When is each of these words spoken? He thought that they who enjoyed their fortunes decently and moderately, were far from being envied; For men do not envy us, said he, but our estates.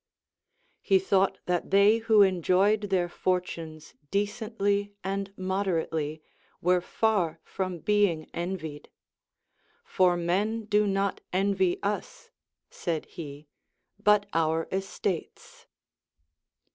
He 0.81 0.97
thought 0.97 1.37
that 1.45 1.69
they 1.69 1.99
who 1.99 2.23
enjoyed 2.23 2.89
their 2.89 3.07
fortunes 3.07 3.93
decently 4.09 4.95
and 5.03 5.31
moderately, 5.37 6.23
were 6.59 6.81
far 6.81 7.39
from 7.43 7.77
being 7.77 8.27
envied; 8.33 8.89
For 9.85 10.17
men 10.17 10.65
do 10.65 10.87
not 10.87 11.21
envy 11.31 11.77
us, 11.83 12.31
said 12.71 13.05
he, 13.05 13.45
but 13.99 14.25
our 14.33 14.67
estates. 14.71 15.67